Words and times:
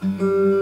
Música 0.00 0.57